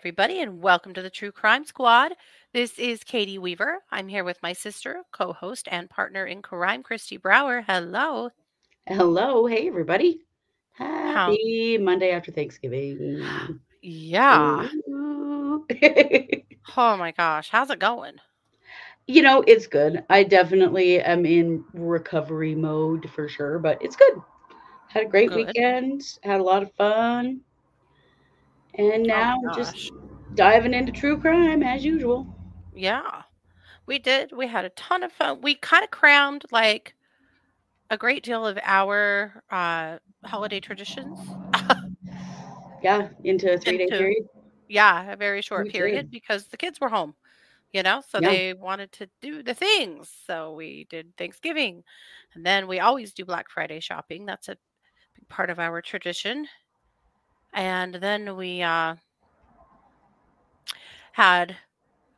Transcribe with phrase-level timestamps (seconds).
[0.00, 2.12] Everybody, and welcome to the True Crime Squad.
[2.54, 3.80] This is Katie Weaver.
[3.90, 7.60] I'm here with my sister, co host, and partner in crime, Christy Brower.
[7.60, 8.30] Hello.
[8.86, 9.44] Hello.
[9.44, 10.22] Hey, everybody.
[10.72, 10.86] How?
[10.86, 13.22] Happy Monday after Thanksgiving.
[13.82, 14.68] Yeah.
[16.76, 17.50] Oh my gosh.
[17.50, 18.14] How's it going?
[19.06, 20.02] you know, it's good.
[20.08, 24.22] I definitely am in recovery mode for sure, but it's good.
[24.88, 25.46] Had a great Good.
[25.46, 27.42] weekend, had a lot of fun,
[28.74, 29.90] and Oh now my just
[30.34, 32.26] diving into true crime as usual.
[32.74, 33.22] Yeah.
[33.86, 34.30] We did.
[34.32, 35.40] We had a ton of fun.
[35.42, 36.94] We kind of crammed like
[37.90, 41.18] a great deal of our uh, holiday traditions.
[42.82, 44.24] Yeah, into a three day period.
[44.68, 46.10] yeah, a very short We period did.
[46.10, 47.14] because the kids were home,
[47.72, 48.30] you know, so Yeah.
[48.30, 50.10] they wanted to do the things.
[50.26, 51.82] So we did Thanksgiving.
[52.34, 54.24] And then we always do Black Friday shopping.
[54.24, 54.56] That's a
[55.14, 56.46] big part of our tradition.
[57.52, 58.96] And then we uh,
[61.12, 61.56] had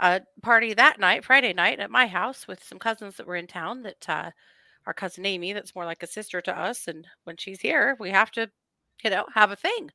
[0.00, 3.46] a party that night, Friday night, at my house with some cousins that were in
[3.46, 3.82] town.
[3.82, 4.30] That uh,
[4.86, 6.88] our cousin Amy, that's more like a sister to us.
[6.88, 8.50] And when she's here, we have to,
[9.02, 9.90] you know, have a thing.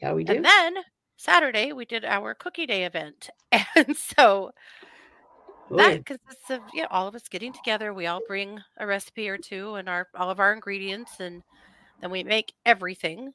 [0.00, 0.34] Yeah, we do.
[0.34, 0.76] And then
[1.16, 3.30] Saturday we did our cookie day event.
[3.76, 4.52] And so
[5.70, 7.94] that consists of you know, all of us getting together.
[7.94, 11.42] We all bring a recipe or two and our all of our ingredients and
[12.00, 13.32] then we make everything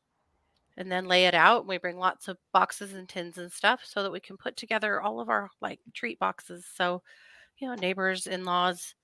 [0.78, 1.68] and then lay it out.
[1.68, 5.02] We bring lots of boxes and tins and stuff so that we can put together
[5.02, 6.66] all of our like treat boxes.
[6.74, 7.04] So,
[7.58, 8.96] you know, neighbors, in-laws,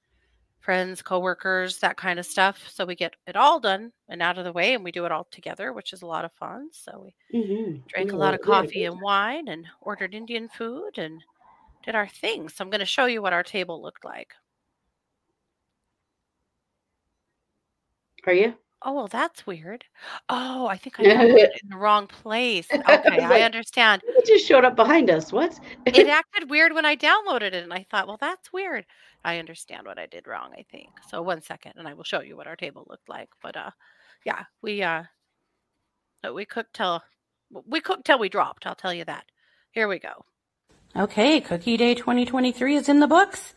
[0.61, 2.67] friends, coworkers, that kind of stuff.
[2.69, 5.11] So we get it all done and out of the way and we do it
[5.11, 6.69] all together, which is a lot of fun.
[6.73, 7.83] So we Mhm.
[7.87, 10.97] drank a lot of a- we had a coffee and wine and ordered Indian food
[10.97, 11.23] and
[11.83, 12.49] did our thing.
[12.49, 14.33] So I'm going to show you what our table looked like.
[18.25, 18.57] Are you?
[18.85, 19.85] Oh, well, that's weird.
[20.27, 22.67] Oh, I think I downloaded it in the wrong place.
[22.71, 24.01] I Okay, I like- understand.
[24.05, 25.31] It just showed up behind us.
[25.31, 25.57] What?
[25.85, 28.85] It acted weird when I downloaded it, and I thought, well, that's weird.
[29.23, 30.89] I understand what I did wrong, I think.
[31.09, 33.29] So one second, and I will show you what our table looked like.
[33.41, 33.71] But uh,
[34.25, 35.03] yeah, we uh,
[36.27, 37.01] uh, we cooked till
[37.65, 38.65] we cooked till we dropped.
[38.67, 39.23] I'll tell you that.
[39.71, 40.25] Here we go.
[40.95, 43.53] Okay, Cookie Day 2023 is in the books.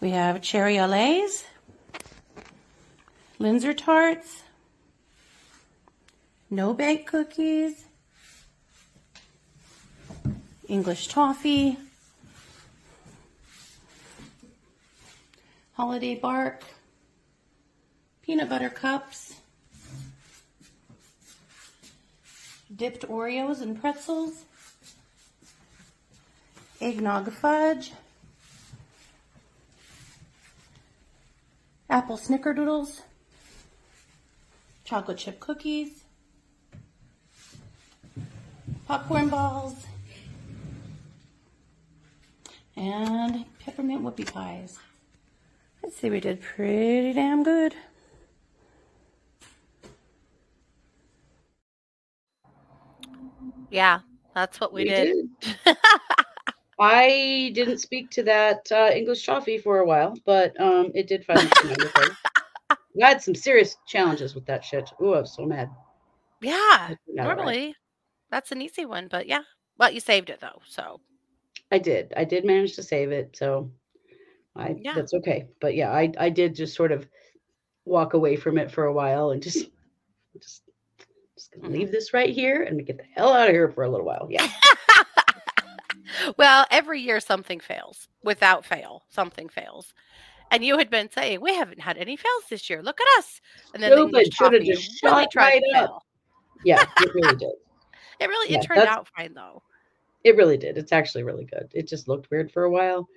[0.00, 1.44] We have cherry allays,
[3.38, 4.42] Linzer tarts,
[6.50, 7.84] no bake cookies,
[10.68, 11.76] English toffee,
[15.72, 16.62] holiday bark,
[18.22, 19.34] peanut butter cups,
[22.74, 24.44] dipped Oreos and pretzels,
[26.80, 27.92] eggnog fudge,
[31.90, 33.00] apple snickerdoodles,
[34.84, 36.04] chocolate chip cookies,
[38.86, 39.86] popcorn balls,
[42.76, 44.78] and peppermint whoopie pies.
[45.82, 47.74] Let's see, we did pretty damn good.
[53.70, 54.00] Yeah,
[54.34, 55.28] that's what we, did.
[56.78, 61.24] I didn't speak to that uh, English toffee for a while, but um, it did
[61.24, 62.16] finally come into.
[62.70, 64.90] I had some serious challenges with that shit.
[65.02, 65.70] Ooh, I was so mad.
[66.40, 67.74] Yeah, normally turned out all right.
[68.36, 69.40] That's an easy one, but yeah.
[69.78, 71.00] Well, you saved it though, so
[71.72, 72.12] I did.
[72.18, 73.70] I did manage to save it, so
[74.54, 74.92] I Yeah.
[74.92, 75.46] that's okay.
[75.58, 77.08] But yeah, I I did just sort of
[77.86, 79.70] walk away from it for a while and just
[80.38, 80.64] just
[81.34, 81.92] just gonna leave mm-hmm.
[81.92, 84.26] this right here and get the hell out of here for a little while.
[84.28, 84.46] Yeah.
[86.36, 88.06] well, every year something fails.
[88.22, 89.94] Without fail, something fails.
[90.50, 92.82] And you had been saying we haven't had any fails this year.
[92.82, 93.40] Look at us.
[93.72, 96.02] And then the Stupid, English shoulda toffee just really tried right up.
[96.64, 97.52] Yeah, it really did.
[98.20, 99.62] It really Yeah, it turned out fine though.
[100.24, 100.76] It really did.
[100.76, 101.70] It's actually really good.
[101.72, 103.08] It just looked weird for a while.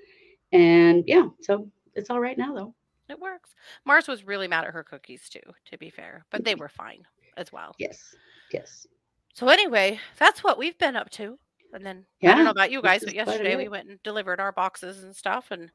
[0.51, 2.75] And yeah, so it's all right now though.
[3.09, 3.55] It works.
[3.85, 5.39] Mars was really mad at her cookies too,
[5.71, 7.03] to be fair, but they were fine
[7.37, 7.73] as well.
[7.79, 8.15] Yes.
[8.51, 8.85] Yes.
[9.33, 11.39] So anyway, that's what we've been up to.
[11.73, 14.39] And then yeah, I don't know about you guys, but yesterday we went and delivered
[14.39, 15.71] our boxes and stuff and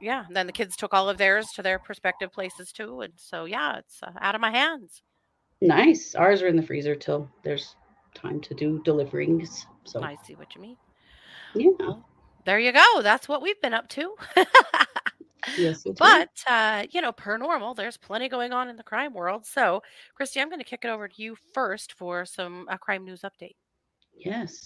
[0.00, 3.12] yeah, and then the kids took all of theirs to their prospective places too and
[3.16, 5.02] so yeah, it's uh, out of my hands.
[5.60, 6.14] Nice.
[6.14, 7.76] Ours are in the freezer till there's
[8.14, 9.66] time to do deliverings.
[9.84, 10.76] So I see what you mean.
[11.54, 11.70] yeah.
[11.78, 12.06] Well,
[12.44, 13.02] there you go.
[13.02, 14.14] That's what we've been up to.
[15.56, 19.46] Yes, but uh, you know, per normal, there's plenty going on in the crime world.
[19.46, 19.82] So,
[20.14, 23.22] Christy, I'm going to kick it over to you first for some uh, crime news
[23.22, 23.56] update.
[24.16, 24.64] Yes.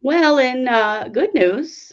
[0.00, 1.92] Well, in uh, good news,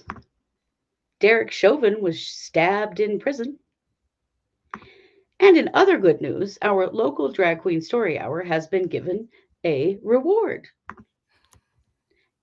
[1.20, 3.58] Derek Chauvin was stabbed in prison.
[5.44, 9.28] And in other good news, our local drag queen story hour has been given
[9.66, 10.70] a reward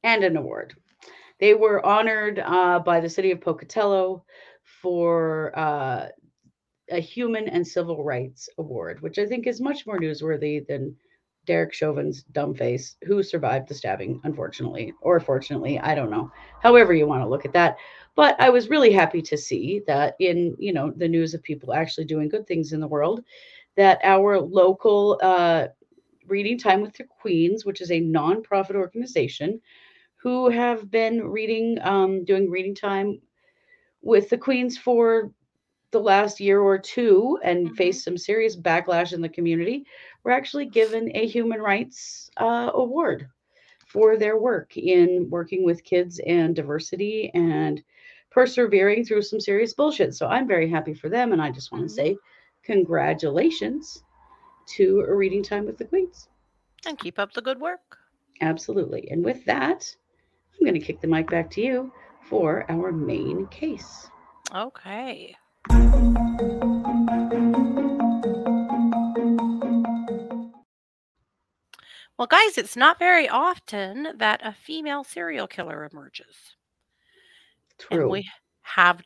[0.02, 0.75] and an award.
[1.38, 4.26] They were honored uh, by the city of Pocatello
[4.82, 6.08] for uh,
[6.91, 10.94] a Human and Civil Rights Award, which I think is much more newsworthy than
[11.47, 16.31] Derek Chauvin's dumb face, who survived the stabbing, unfortunately, or fortunately, I don't know.
[16.63, 17.77] However you want to look at that.
[18.15, 21.73] But I was really happy to see that in, you know, the news of people
[21.73, 23.25] actually doing good things in the world,
[23.77, 25.69] that our local uh,
[26.27, 29.61] Reading Time with the Queens, which is a nonprofit organization,
[30.17, 33.21] who have been reading, um, doing reading time
[34.03, 35.33] with the Queens for
[35.93, 37.75] the last year or two and mm-hmm.
[37.75, 39.85] faced some serious backlash in the community,
[40.25, 43.29] were actually given a human rights uh, award
[43.87, 47.83] for their work in working with kids and diversity and
[48.31, 50.15] persevering through some serious bullshit.
[50.15, 51.33] So I'm very happy for them.
[51.33, 52.15] And I just want to mm-hmm.
[52.15, 52.17] say
[52.63, 54.05] congratulations
[54.77, 56.29] to a reading time with the Queens.
[56.87, 57.99] And keep up the good work.
[58.41, 59.11] Absolutely.
[59.11, 59.95] And with that,
[60.55, 61.93] I'm going to kick the mic back to you
[62.23, 64.09] for our main case.
[64.55, 65.35] Okay.
[72.21, 76.55] Well, guys, it's not very often that a female serial killer emerges.
[77.79, 78.03] True.
[78.03, 78.29] And we
[78.61, 79.03] have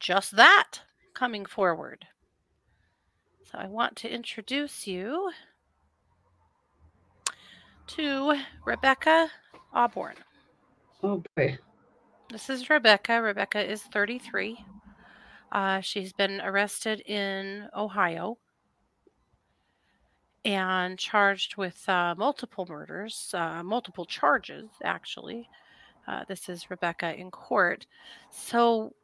[0.00, 0.80] just that
[1.14, 2.04] coming forward.
[3.44, 5.30] So I want to introduce you
[7.86, 9.30] to Rebecca
[9.72, 10.16] Auborn.
[11.04, 11.58] Oh boy.
[12.30, 13.22] This is Rebecca.
[13.22, 14.58] Rebecca is 33.
[15.50, 18.38] Uh, she's been arrested in Ohio
[20.44, 25.48] and charged with uh, multiple murders, uh, multiple charges, actually.
[26.06, 27.86] Uh, this is Rebecca in court.
[28.30, 28.94] So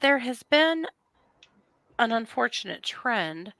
[0.00, 0.86] there has been
[1.98, 3.52] an unfortunate trend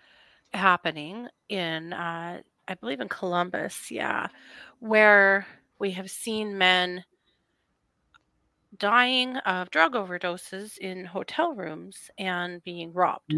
[0.53, 4.29] happening in, uh, I believe, in Columbus, yeah,
[4.81, 5.47] where
[5.79, 7.05] we have seen men
[8.79, 13.33] dying of drug overdoses in hotel rooms and being robbed.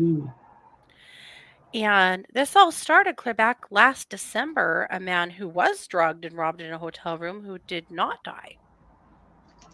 [1.75, 4.87] And this all started clear back last December.
[4.91, 8.57] A man who was drugged and robbed in a hotel room who did not die.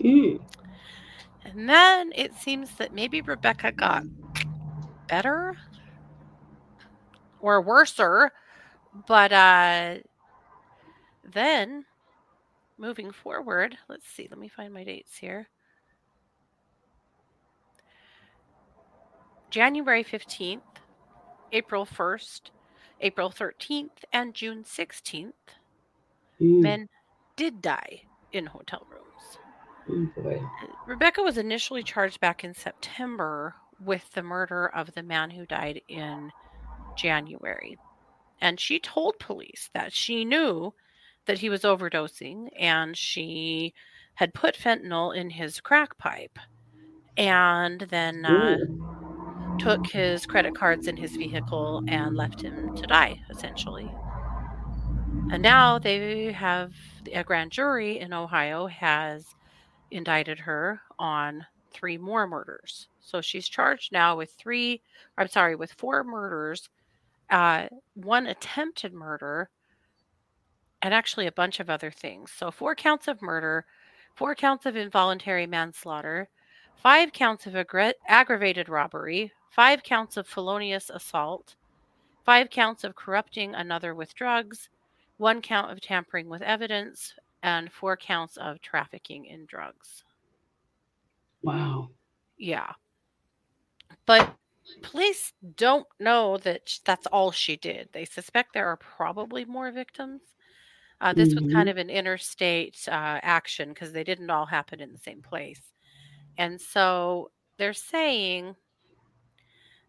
[0.00, 0.40] Mm.
[1.44, 4.04] And then it seems that maybe Rebecca got
[5.08, 5.56] better
[7.40, 8.32] or worser.
[9.06, 9.96] But uh,
[11.22, 11.84] then
[12.80, 15.48] moving forward, let's see, let me find my dates here.
[19.50, 20.60] January 15th,
[21.52, 22.50] April 1st,
[23.00, 25.32] April 13th, and June 16th,
[26.40, 26.60] mm.
[26.60, 26.88] men
[27.36, 29.00] did die in hotel rooms.
[29.88, 30.48] Oh
[30.86, 33.54] Rebecca was initially charged back in September
[33.84, 36.30] with the murder of the man who died in
[36.96, 37.76] January.
[38.40, 40.74] And she told police that she knew
[41.30, 43.72] that he was overdosing and she
[44.14, 46.36] had put fentanyl in his crack pipe
[47.16, 48.56] and then uh,
[49.56, 53.88] took his credit cards in his vehicle and left him to die, essentially.
[55.30, 56.72] And now they have
[57.12, 59.24] a grand jury in Ohio has
[59.92, 62.88] indicted her on three more murders.
[63.00, 64.82] So she's charged now with three,
[65.16, 66.68] I'm sorry, with four murders,
[67.30, 69.48] uh, one attempted murder,
[70.82, 72.30] and actually a bunch of other things.
[72.32, 73.66] So four counts of murder,
[74.14, 76.28] four counts of involuntary manslaughter,
[76.82, 77.54] five counts of
[78.08, 81.54] aggravated robbery, five counts of felonious assault,
[82.24, 84.68] five counts of corrupting another with drugs,
[85.16, 90.04] one count of tampering with evidence, and four counts of trafficking in drugs.
[91.42, 91.90] Wow.
[92.38, 92.72] Yeah.
[94.06, 94.34] But
[94.82, 97.88] police don't know that that's all she did.
[97.92, 100.20] They suspect there are probably more victims.
[101.00, 101.46] Uh, this mm-hmm.
[101.46, 105.22] was kind of an interstate uh, action because they didn't all happen in the same
[105.22, 105.62] place.
[106.36, 108.54] And so they're saying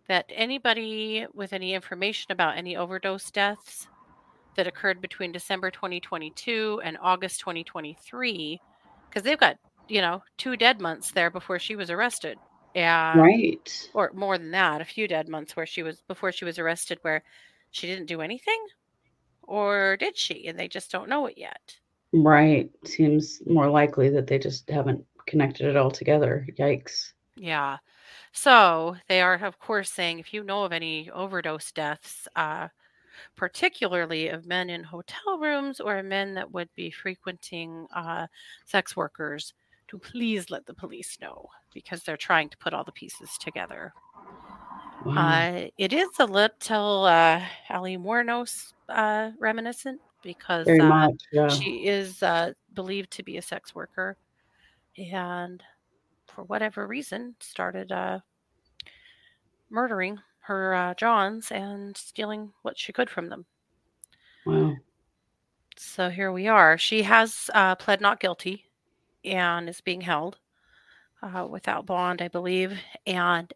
[0.07, 3.87] that anybody with any information about any overdose deaths
[4.55, 8.59] that occurred between December 2022 and August 2023,
[9.09, 12.37] because they've got, you know, two dead months there before she was arrested.
[12.75, 13.17] Yeah.
[13.17, 13.89] Right.
[13.93, 16.99] Or more than that, a few dead months where she was before she was arrested
[17.01, 17.23] where
[17.71, 18.59] she didn't do anything.
[19.51, 20.47] Or did she?
[20.47, 21.75] And they just don't know it yet.
[22.13, 22.69] Right.
[22.85, 26.47] Seems more likely that they just haven't connected it all together.
[26.57, 27.11] Yikes.
[27.35, 27.79] Yeah.
[28.31, 32.69] So they are, of course, saying if you know of any overdose deaths, uh,
[33.35, 38.27] particularly of men in hotel rooms or men that would be frequenting uh,
[38.65, 39.53] sex workers,
[39.89, 43.91] to please let the police know because they're trying to put all the pieces together.
[45.05, 45.13] Wow.
[45.15, 51.23] Uh, it is a little uh, Aileen Wuornos uh, reminiscent because Very uh, much.
[51.31, 51.47] Yeah.
[51.49, 54.17] she is uh, believed to be a sex worker
[54.97, 55.63] and
[56.27, 58.19] for whatever reason started uh,
[59.69, 63.45] murdering her uh, Johns and stealing what she could from them.
[64.45, 64.75] Wow.
[65.77, 66.77] So here we are.
[66.77, 68.65] She has uh, pled not guilty
[69.23, 70.37] and is being held
[71.23, 72.77] uh, without bond, I believe.
[73.07, 73.51] And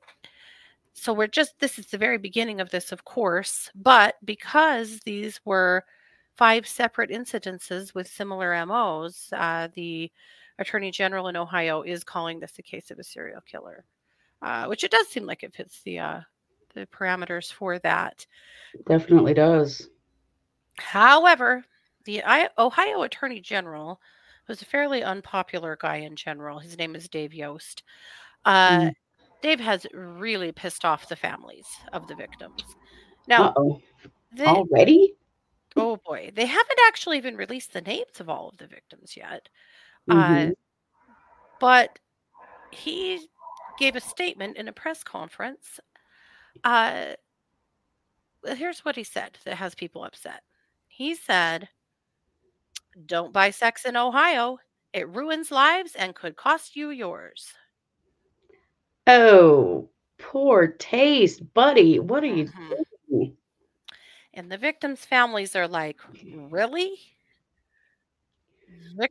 [0.97, 3.69] so we're just, this is the very beginning of this, of course.
[3.75, 5.83] But because these were
[6.35, 10.09] five separate incidences with similar MOs, uh, the
[10.57, 13.83] Attorney General in Ohio is calling this a case of a serial killer,
[14.41, 16.21] uh, which it does seem like it fits the uh,
[16.73, 18.25] the parameters for that.
[18.87, 19.89] Definitely does.
[20.77, 21.65] However,
[22.05, 23.99] the I- Ohio Attorney General
[24.47, 26.59] was a fairly unpopular guy in general.
[26.59, 27.83] His name is Dave Yost.
[28.45, 28.93] Uh, Mm.
[29.41, 32.75] Dave has really pissed off the families of the victims.
[33.27, 33.55] Now,
[34.37, 35.15] Uh Already?
[35.77, 39.49] oh boy, they haven't actually even released the names of all of the victims yet.
[40.09, 40.55] Uh, Mhm.
[41.59, 41.99] but
[42.71, 43.29] he
[43.77, 45.79] gave a statement in a press conference.
[46.63, 47.15] Uh,
[48.45, 50.43] here's what he said that has people upset.
[50.87, 51.69] He said,
[53.05, 54.59] Don't buy sex in Ohio.
[54.93, 57.53] It ruins lives and could cost you yours.
[59.07, 61.97] Oh, poor taste, buddy.
[61.99, 62.85] What are you Mhm.
[63.09, 63.37] doing?
[64.35, 65.99] And the victims' families are like,
[66.31, 67.15] Really?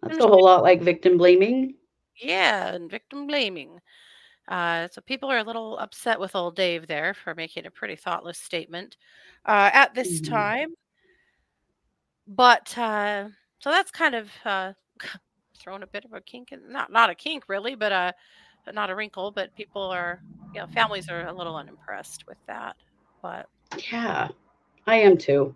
[0.03, 1.75] That's a whole lot like victim blaming.
[2.17, 3.81] Yeah, and victim blaming.
[4.49, 7.97] Uh, so people are a little upset with old Dave there for making a pretty
[7.97, 8.97] thoughtless statement
[9.47, 10.21] uh, at this Mhm.
[10.21, 10.71] time.
[12.27, 13.29] But uh,
[13.61, 14.73] so that's kind of uh,
[15.59, 18.13] thrown a bit of a kink in not not a kink really, but uh,
[18.65, 19.31] but not a wrinkle.
[19.33, 22.77] But people are, you know, families are a little unimpressed with that.
[23.23, 23.47] But
[23.93, 24.29] Yeah,
[24.87, 25.55] I am too.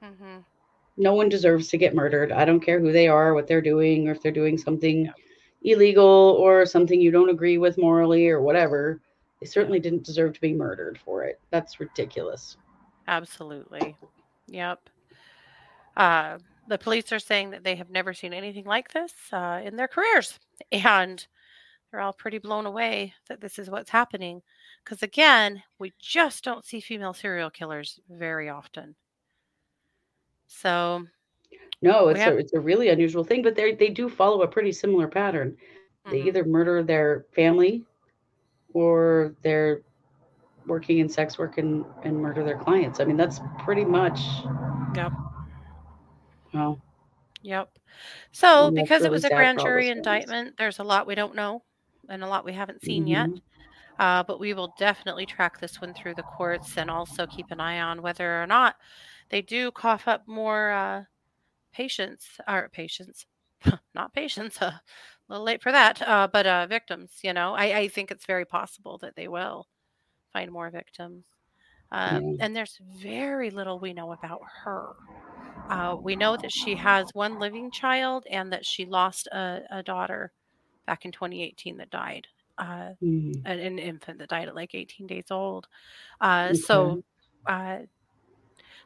[0.00, 0.44] mhm,
[0.98, 2.32] No one deserves to get murdered.
[2.32, 5.10] I don't care who they are, what they're doing, or if they're doing something
[5.62, 6.04] illegal
[6.38, 9.00] or something you don't agree with morally or whatever.
[9.40, 11.40] They certainly didn't deserve to be murdered for it.
[11.50, 12.56] That's ridiculous.
[13.06, 13.96] absolutely,
[14.46, 14.88] yep.
[15.96, 19.76] Uh, the police are saying that they have never seen anything like this uh, in
[19.76, 20.38] their careers,
[20.72, 21.26] and
[21.90, 24.42] they're all pretty blown away that this is what's happening.
[24.84, 28.96] Because again, we just don't see female serial killers very often.
[30.48, 31.06] So
[31.82, 34.48] No, it's have- a it's a really unusual thing, but they they do follow a
[34.48, 35.56] pretty similar pattern.
[36.08, 37.84] They mhm, either murder their family
[38.74, 39.82] or they're
[40.66, 43.00] working in sex work and, and murder their clients.
[43.00, 44.20] I mean, that's pretty much
[44.92, 45.14] Yep.
[46.54, 46.80] well,
[47.42, 47.78] Yep.
[48.32, 51.64] So, because it was a grand jury indictment, there's a lot we don't know
[52.08, 53.30] and a lot we haven't seen yet.
[53.30, 53.42] mhm.
[53.98, 57.60] Uh, but we will definitely track this one through the courts and also keep an
[57.60, 58.76] eye on whether or not
[59.30, 61.04] they do cough up more uh,
[61.72, 63.26] patients, or patients,
[63.94, 64.82] not patients, a
[65.28, 67.20] little late for that, uh, but uh, victims.
[67.22, 69.66] You know, I, I think it's very possible that they will
[70.32, 71.26] find more victims.
[71.92, 72.34] Um.
[72.40, 74.94] And there's very little we know about her.
[75.68, 79.82] Uh, we know that she has one living child and that she lost a, a
[79.82, 80.32] daughter
[80.86, 82.28] back in 2018 that died.
[82.58, 83.46] Uh, Mhm.
[83.46, 85.68] an, an infant that died at like 18 days old.
[86.20, 87.00] Uh, So,
[87.48, 87.80] uh,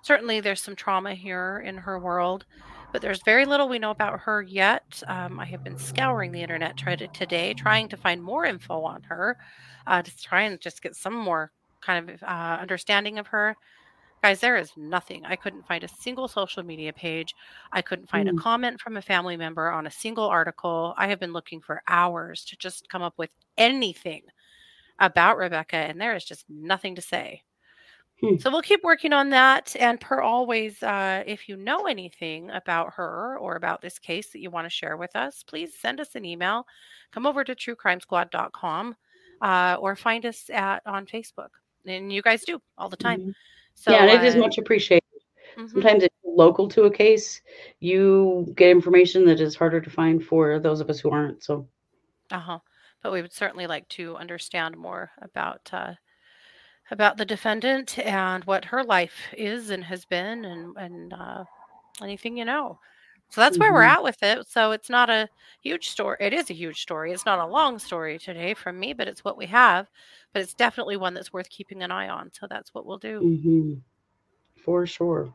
[0.03, 2.47] certainly there's some trauma here in her world,
[2.93, 5.03] but there's very little we know about her yet.
[5.09, 8.83] Um, I have been scouring the internet try to, today, trying to find more info
[8.83, 9.39] on her,
[9.87, 11.53] uh, to try and just get some more
[11.83, 13.57] kind of uh, understanding of her.
[14.23, 15.25] Guys, there is nothing.
[15.25, 17.35] I couldn't find a single social media page.
[17.73, 18.35] I couldn't find Mm.
[18.39, 20.95] a comment from a family member on a single article.
[20.99, 24.23] I have been looking for hours to just come up with anything
[24.99, 27.43] about Rebecca, and there is just nothing to say.
[28.21, 28.37] Hmm.
[28.37, 29.75] So we'll keep working on that.
[29.81, 34.41] And per always, uh, if you know anything about her or about this case that
[34.41, 36.67] you want to share with us, please send us an email.
[37.13, 38.95] Come over to truecrimesquad.com
[39.41, 41.49] uh, or find us at on Facebook.
[41.87, 43.21] And you guys do all the time.
[43.21, 43.35] Mhm.
[43.75, 45.03] So yeah, and it is uh, much appreciated.
[45.57, 45.69] mhm.
[45.71, 47.41] Sometimes it's local to a case.
[47.81, 51.43] You get information that is harder to find for those of us who aren't.
[51.45, 51.69] So
[52.31, 52.59] Uh-huh.
[53.03, 55.95] But we would certainly like to understand more about uh,
[56.91, 61.45] about the defendant and what her life is and has been and and uh,
[62.03, 62.79] anything you know.
[63.31, 63.93] So that's where we're Mhm.
[63.93, 64.47] at with it.
[64.49, 65.29] So it's not a
[65.63, 66.17] huge story.
[66.21, 67.13] It is a huge story.
[67.13, 69.89] It's not a long story today from me, but it's what we have.
[70.33, 72.33] But it's definitely one that's worth keeping an eye on.
[72.33, 73.21] So that's what we'll do.
[73.21, 73.75] hmm
[74.57, 75.33] for sure.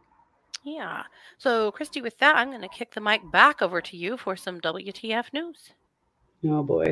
[0.63, 1.03] Yeah.
[1.37, 4.35] So Christy, with that, I'm going to kick the mic back over to you for
[4.35, 5.71] some WTF news.
[6.43, 6.91] Oh boy.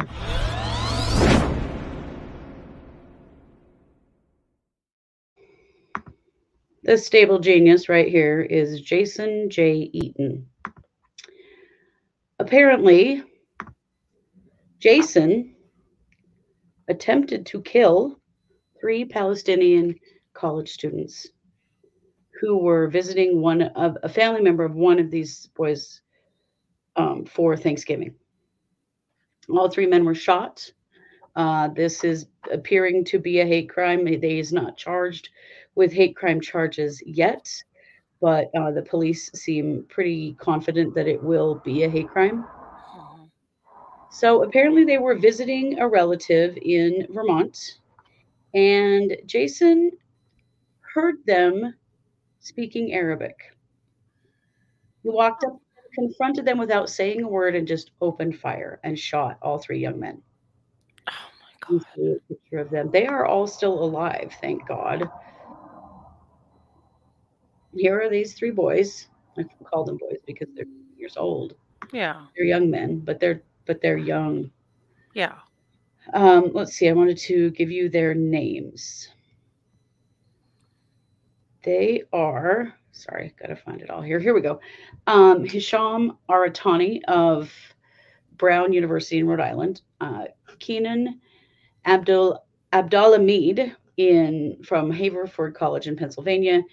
[6.83, 9.89] This stable genius right here is Jason J.
[9.93, 10.47] Eaton.
[12.43, 13.23] Apparently,
[14.77, 15.55] Jason
[16.89, 18.19] attempted to kill
[18.81, 19.95] three Palestinian
[20.33, 21.25] college students
[22.41, 26.01] who were visiting one of a family member of one of these boys
[26.97, 28.13] um, for Thanksgiving.
[29.49, 30.69] All three men were shot.
[31.37, 34.03] Uh, this is appearing to be a hate crime.
[34.03, 35.29] They is not charged
[35.75, 37.49] with hate crime charges yet,
[38.23, 42.45] but uh, the police seem pretty confident that it will be a hate crime.
[42.95, 43.29] Mhm.
[44.09, 47.79] So apparently, they were visiting a relative in Vermont,
[48.53, 49.91] and Jason
[50.95, 51.75] heard them
[52.39, 53.35] speaking Arabic.
[55.03, 55.59] He walked up,
[55.93, 59.99] confronted them without saying a word, and just opened fire and shot all three young
[59.99, 60.21] men.
[61.09, 62.21] Oh my god.
[62.29, 62.89] picture of them.
[62.91, 65.09] They are all still alive, thank God.
[67.75, 69.07] Here are these three boys.
[69.37, 70.65] I call them boys because they're
[70.97, 71.55] years old.
[71.91, 72.25] Yeah.
[72.35, 74.51] They're young men, but they're but they're young.
[75.13, 75.35] Yeah.
[76.13, 76.89] Um, let's see.
[76.89, 79.09] I wanted to give you their names.
[81.63, 84.19] They are sorry, I gotta find it all here.
[84.19, 84.61] Here we go.
[85.07, 87.51] Um, Hisham Awartani of
[88.37, 90.25] Brown University in Rhode Island, uh,
[90.59, 91.19] Keenan
[91.85, 96.63] Abdul Abdulhamid in from Haverford College in Pennsylvania,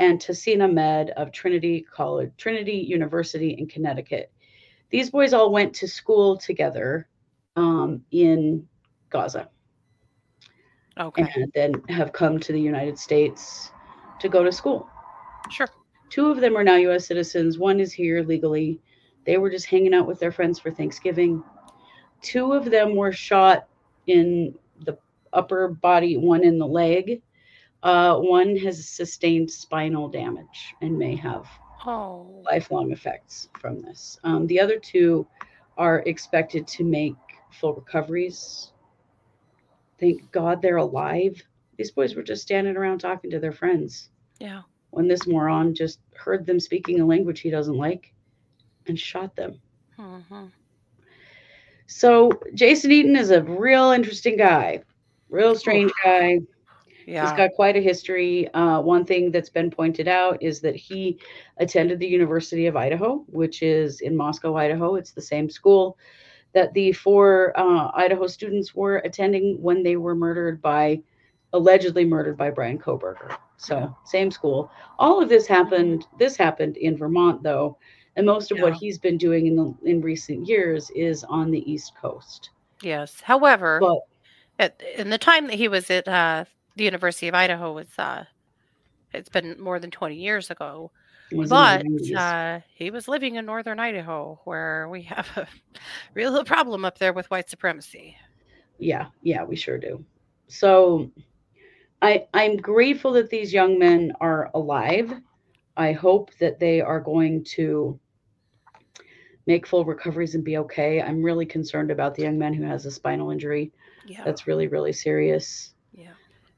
[0.00, 4.32] and Tahseen Ahmad of Trinity College, Trinity University in Connecticut.
[4.88, 7.06] These boys all went to school together
[7.54, 8.66] um, in
[9.10, 9.50] Gaza
[10.98, 11.26] Okay.
[11.34, 13.72] and then have come to the United States
[14.20, 14.88] to go to school.
[15.50, 15.68] Sure.
[16.08, 17.58] Two of them are now US citizens.
[17.58, 18.80] One is here legally.
[19.26, 21.44] They were just hanging out with their friends for Thanksgiving.
[22.22, 23.66] Two of them were shot
[24.06, 24.96] in the
[25.34, 27.20] upper body, one in the leg.
[27.82, 31.46] Uh, one has sustained spinal damage and may have
[31.86, 32.42] Oh.
[32.44, 34.18] lifelong effects from this.
[34.24, 35.26] Um, the other two
[35.78, 37.14] are expected to make
[37.50, 38.72] full recoveries.
[39.98, 41.42] Thank God they're alive.
[41.76, 44.62] These boys were just standing around talking to their friends Yeah.
[44.90, 48.12] when this moron just heard them speaking a language he doesn't like
[48.86, 49.60] and shot them.
[49.96, 50.46] hmm
[51.86, 54.82] So Jason Eaton is a real interesting guy,
[55.30, 56.40] real strange guy.
[57.18, 57.36] He's Yeah.
[57.36, 58.48] got quite a history.
[58.54, 61.18] Uh, one thing that's been pointed out is that he
[61.58, 64.96] attended the University of Idaho, which is in Moscow, Idaho.
[64.96, 65.96] It's the same school
[66.52, 71.00] that the four uh, Idaho students were attending when they were murdered by,
[71.52, 73.36] allegedly murdered by Bryan Kohberger.
[73.56, 73.88] So Yeah.
[74.04, 74.70] same school.
[74.98, 76.06] All of this happened.
[76.18, 77.78] This happened in Vermont, though,
[78.16, 81.70] and most of what he's been doing in the in recent years is on the
[81.70, 82.50] East Coast.
[82.82, 83.20] yes.
[83.22, 83.98] However, But
[84.58, 86.44] at, in the time that he was at uh,
[86.76, 88.24] the University of Idaho was uh,
[89.12, 90.90] it's been more than 20 years ago.
[91.30, 95.28] it was in the But uh, he was living in northern Idaho, where we have
[95.36, 95.46] a
[96.14, 98.16] real problem up there with white supremacy.
[98.78, 100.04] Yeah, yeah, we sure do.
[100.48, 101.10] So
[102.02, 105.12] I I'm grateful that these young men are alive.
[105.76, 107.98] I hope that they are going to
[109.46, 111.00] make full recoveries and be okay.
[111.02, 113.72] I'm really concerned about the young man who has a spinal injury.
[114.06, 114.24] Yeah.
[114.24, 115.74] That's really really serious.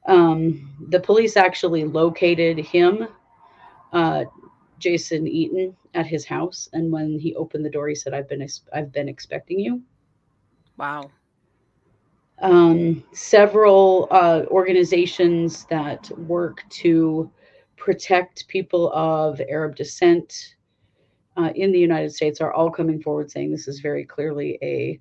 [0.05, 3.07] Um, the police actually located him,
[3.93, 4.25] uh,
[4.79, 8.41] Jason Eaton, at his house, and when he opened the door, he said, "I've been
[8.41, 9.81] ex- I've been expecting you."
[10.77, 11.11] Wow.
[12.41, 17.31] um, several uh, organizations that work to
[17.77, 20.55] protect people of Arab descent
[21.37, 24.99] uh, in the United States are all coming forward saying this is very clearly a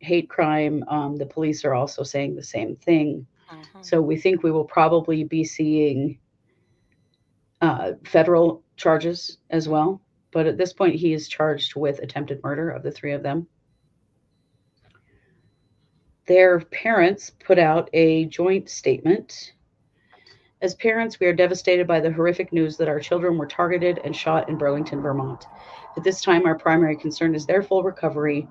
[0.00, 0.84] hate crime.
[0.88, 3.26] Um, the police are also saying the same thing.
[3.50, 3.84] Mhm.
[3.84, 6.18] So we think we will probably be seeing
[7.60, 10.00] uh, federal charges as well.
[10.32, 13.46] But at this point, he is charged with attempted murder of the three of them.
[16.26, 19.52] Their parents put out a joint statement.
[20.62, 24.16] As parents, we are devastated by the horrific news that our children were targeted and
[24.16, 25.44] shot in Burlington, Vermont.
[25.96, 28.48] At this time, our primary concern is their full recovery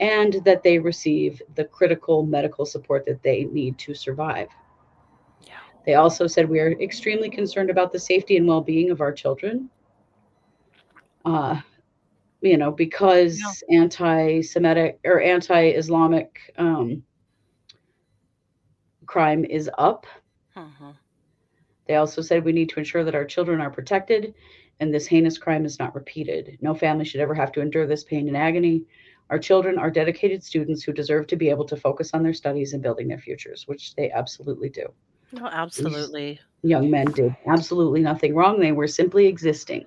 [0.00, 4.48] and that they receive the critical medical support that they need to survive.
[5.46, 5.60] Yeah.
[5.86, 9.70] They also said we are extremely concerned about the safety and well-being of our children.
[11.24, 11.60] Uh,
[12.42, 17.02] you know, because anti-Semitic or anti-Islamic um,
[19.06, 20.06] crime is up.
[20.56, 20.96] Mhm.
[21.86, 24.34] They also said we need to ensure that our children are protected
[24.80, 26.58] and this heinous crime is not repeated.
[26.60, 28.84] No family should ever have to endure this pain and agony.
[29.30, 32.72] Our children are dedicated students who deserve to be able to focus on their studies
[32.72, 34.84] and building their futures, which they absolutely do.
[35.36, 36.40] Oh, no, absolutely.
[36.62, 38.58] young men did absolutely nothing wrong.
[38.58, 39.86] They were simply existing.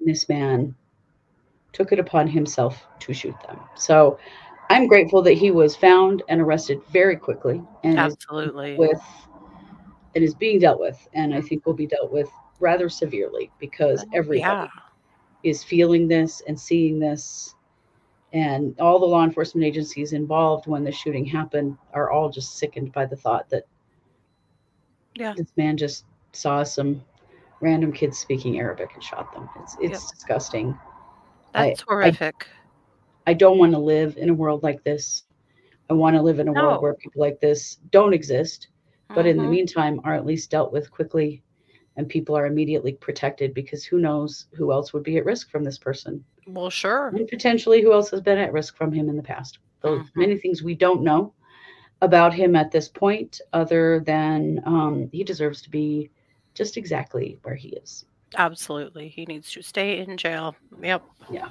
[0.00, 0.74] This man
[1.72, 3.58] took it upon himself to shoot them.
[3.74, 4.18] So
[4.70, 8.76] I'm grateful that he was found and arrested very quickly and Absolutely.
[8.76, 9.00] with
[10.14, 11.06] and is being dealt with.
[11.14, 12.28] And I think will be dealt with
[12.60, 14.68] rather severely because uh, everybody yeah.
[15.42, 17.54] is feeling this and seeing this.
[18.34, 22.92] And all the law enforcement agencies involved when the shooting happened are all just sickened
[22.92, 23.64] by the thought that
[25.14, 25.34] Yeah.
[25.34, 27.02] this man just saw some
[27.60, 29.48] random kids speaking Arabic and shot them.
[29.62, 30.12] It's it's Yep.
[30.12, 30.78] disgusting.
[31.54, 32.48] I- That's horrific.
[33.26, 35.24] I don't want to live in a world like this.
[35.90, 36.62] I want to live in a No.
[36.64, 38.68] world where people like this don't exist,
[39.14, 39.50] but in the Mhm.
[39.52, 41.43] meantime are at least dealt with quickly
[41.96, 45.64] and people are immediately protected because who knows who else would be at risk from
[45.64, 47.08] this person well, sure.
[47.08, 49.58] and potentially who else has been at risk from him in the past.
[49.80, 50.16] Those Mhm.
[50.16, 51.32] many things we don't know
[52.00, 56.10] about him at this point, other than um, he deserves to be
[56.54, 58.04] just exactly where he is.
[58.36, 59.08] Absolutely.
[59.08, 60.56] He needs to stay in jail.
[60.82, 61.02] Yep.
[61.30, 61.48] Yeah.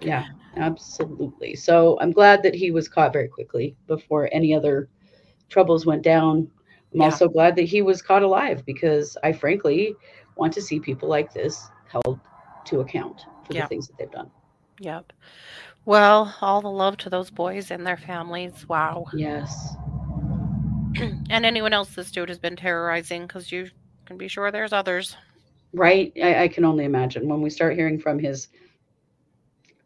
[0.00, 0.24] Yeah,
[0.56, 1.56] absolutely.
[1.56, 4.88] So I'm glad that he was caught very quickly before any other
[5.48, 6.48] troubles went down.
[6.92, 7.04] I'm Yeah.
[7.06, 9.94] also glad that he was caught alive because I frankly
[10.36, 12.18] want to see people like this held
[12.66, 13.62] to account for Yeah.
[13.62, 14.30] the things that they've done.
[14.80, 15.12] Yep.
[15.84, 18.68] Well, all the love to those boys and their families.
[18.68, 19.06] Wow.
[19.14, 19.74] Yes.
[21.30, 23.70] and anyone else this dude has been terrorizing because you
[24.06, 25.16] can be sure there's others.
[25.74, 26.12] Right?
[26.22, 28.48] I, I can only imagine when we start hearing from his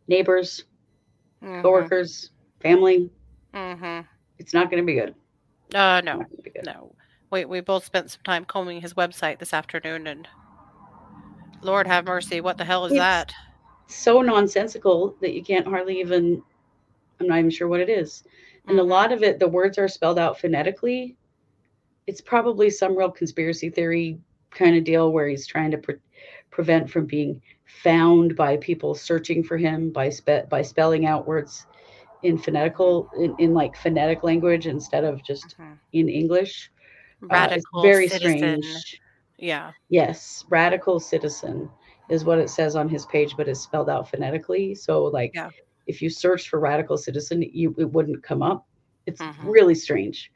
[0.06, 0.64] neighbors,
[1.42, 1.62] Mhm.
[1.62, 3.10] coworkers, family,
[3.52, 4.06] Mhm.
[4.38, 5.14] it's not going to be good.
[5.74, 6.18] Uh, no.
[6.18, 6.66] not gonna be good.
[6.66, 6.94] No.
[7.30, 10.28] We, we both spent some time combing his website this afternoon and
[11.62, 13.34] Lord have mercy, what the hell is It's- that?
[13.86, 16.42] so nonsensical that you can't hardly even
[17.20, 18.24] I'm not even sure what it is.
[18.66, 18.88] And a Mhm.
[18.88, 21.16] lot of it the words are spelled out phonetically.
[22.06, 24.18] It's probably some real conspiracy theory
[24.50, 25.96] kind of deal where he's trying to pre-
[26.50, 31.66] prevent from being found by people searching for him by spe- by spelling out words
[32.22, 35.56] in phonetical in, in like phonetic language instead of just
[35.92, 36.70] in English.
[37.30, 38.60] Uh, Radical very citizen.
[38.60, 39.00] strange.
[39.38, 39.72] Yeah.
[39.88, 41.70] Yes, radical citizen
[42.08, 44.74] is what it says on his page, but it's spelled out phonetically.
[44.74, 45.50] So, like, Yeah.
[45.86, 48.66] if you searched for radical citizen, you it wouldn't come up.
[49.06, 49.42] It's Mhm.
[49.42, 50.30] really strange,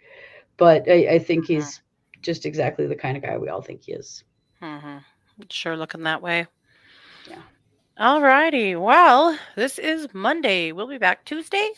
[0.57, 1.47] but I, I think Mhm.
[1.47, 1.83] he's
[2.23, 4.25] just exactly the kind of guy we all think he is.
[4.61, 4.99] hmm
[5.51, 6.47] Sure looking that way.
[7.99, 8.77] All righty.
[8.77, 10.73] Well, this is Monday.
[10.73, 11.71] We'll be back Tuesday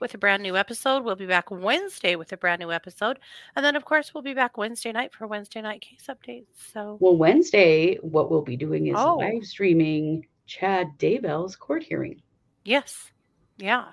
[0.00, 1.04] with a brand new episode.
[1.04, 3.18] We'll be back Wednesday with a brand new episode.
[3.54, 6.46] And then, of course, we'll be back Wednesday night for Wednesday night case updates.
[6.72, 9.16] So, Well, Wednesday, what we'll be doing is Oh.
[9.16, 12.22] live streaming Chad Daybell's court hearing.
[12.64, 13.10] yes.
[13.58, 13.92] Yeah.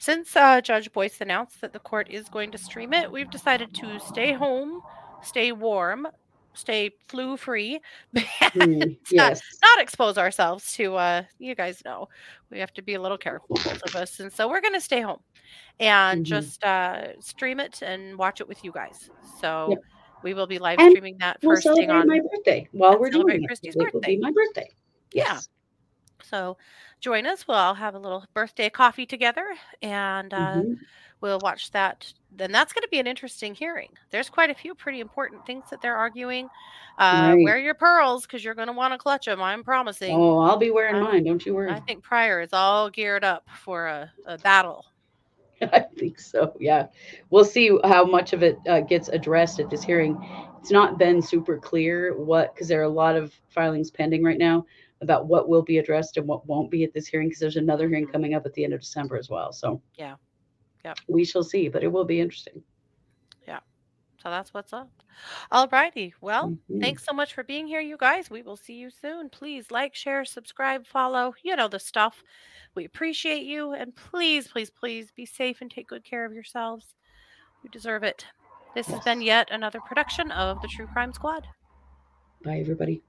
[0.00, 3.74] Since uh, Judge Boyce announced that the court is going to stream it, we've decided
[3.74, 4.80] to stay home,
[5.22, 6.08] stay warm,
[6.54, 7.80] stay flu free,
[8.54, 12.06] Mm, yes, not expose ourselves to uh you guys know
[12.50, 14.80] we have to be a little careful both of us and so we're going to
[14.80, 15.18] stay home
[15.80, 16.24] and Mhm.
[16.24, 19.82] just uh stream it and watch it with you guys so Yep.
[20.22, 23.10] we will be live And streaming that we'll first thing on my birthday while we're
[23.10, 23.46] doing it.
[23.46, 24.68] Christy's It will be my birthday.
[25.12, 25.40] Yeah.
[26.22, 26.56] So
[27.00, 29.46] join us we'll all have a little birthday coffee together
[29.82, 30.78] and uh Mhm.
[31.20, 34.74] we'll watch that then that's going to be an interesting hearing there's quite a few
[34.74, 36.48] pretty important things that they're arguing
[36.98, 37.44] uh Right.
[37.44, 40.56] wear your pearls because you're going to want to clutch them i'm promising Oh, I'll
[40.56, 41.24] be wearing mine.
[41.24, 41.70] Don't you worry.
[41.72, 44.84] I think Prior is all geared up for a, a battle.
[45.72, 46.54] I think so.
[46.58, 46.86] Yeah,
[47.30, 50.18] we'll see how much of it uh, gets addressed at this hearing.
[50.60, 54.38] It's not been super clear what because there are a lot of filings pending right
[54.38, 54.64] now
[55.00, 57.88] about what will be addressed and what won't be at this hearing because there's another
[57.88, 59.52] hearing coming up at the end of December as well.
[59.52, 60.14] So Yeah.
[60.84, 60.98] Yep.
[61.08, 62.62] we shall see, but it will be interesting.
[63.48, 63.60] Yeah.
[64.22, 64.90] So that's what's up.
[65.50, 66.14] All righty.
[66.20, 66.80] Well, Mhm.
[66.80, 68.28] thanks so much for being here, you guys.
[68.30, 69.30] We will see you soon.
[69.30, 71.34] Please like, share, subscribe, follow.
[71.42, 72.22] You know the stuff.
[72.74, 73.72] We appreciate you.
[73.72, 76.94] And please, please, please be safe and take good care of yourselves.
[77.62, 78.26] You deserve it.
[78.74, 81.46] This has been yet another production of the True Crime Squad.
[82.42, 83.02] Bye, everybody.